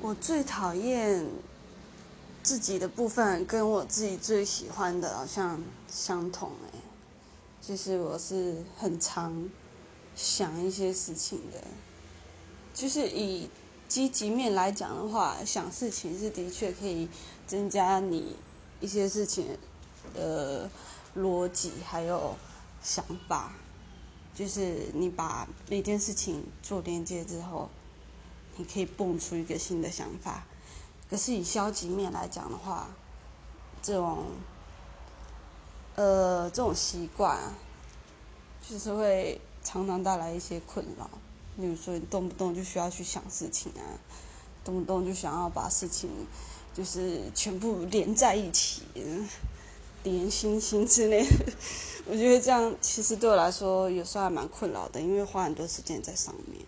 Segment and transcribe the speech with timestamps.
[0.00, 1.26] 我最讨厌
[2.42, 6.78] 自己的部分，跟我自己最喜欢的好像相同哎。
[7.62, 9.48] 就是我是很常
[10.14, 11.64] 想一些事情的，
[12.72, 13.48] 就是以
[13.88, 17.08] 积极面来讲的话，想事情是的确可以
[17.46, 18.36] 增加你
[18.80, 19.46] 一些事情
[20.14, 20.70] 的
[21.16, 22.36] 逻辑还有
[22.82, 23.54] 想法。
[24.32, 27.68] 就是你把每件事情做连接之后，
[28.56, 30.44] 你可以蹦出一个新的想法。
[31.08, 32.88] 可是以消极面来讲的话，
[33.80, 34.24] 这种，
[35.94, 37.38] 呃，这种习惯，
[38.68, 41.08] 就是会常常带来一些困扰。
[41.56, 43.82] 比如说，你动不动就需要去想事情啊，
[44.64, 46.10] 动不动就想要把事情
[46.74, 48.82] 就是全部连在一起。
[50.02, 51.52] 连星星之类的，
[52.06, 56.64] 我觉得这样其实对我来说有时候还蛮困扰的，因为花很多时间在上面。